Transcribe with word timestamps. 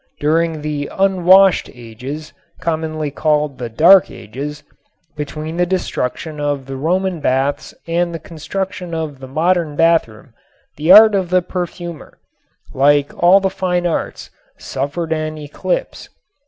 During 0.19 0.63
the 0.63 0.89
Unwashed 0.91 1.69
Ages, 1.75 2.33
commonly 2.59 3.11
called 3.11 3.59
the 3.59 3.69
Dark 3.69 4.09
Ages, 4.09 4.63
between 5.15 5.57
the 5.57 5.65
destruction 5.67 6.39
of 6.39 6.65
the 6.65 6.75
Roman 6.75 7.19
baths 7.19 7.75
and 7.87 8.11
the 8.11 8.17
construction 8.17 8.95
of 8.95 9.19
the 9.19 9.27
modern 9.27 9.75
bathroom, 9.75 10.33
the 10.75 10.91
art 10.91 11.13
of 11.13 11.29
the 11.29 11.43
perfumer, 11.43 12.17
like 12.73 13.13
all 13.15 13.39
the 13.39 13.51
fine 13.51 13.85
arts, 13.85 14.31
suffered 14.57 15.13
an 15.13 15.37
eclipse. 15.37 16.09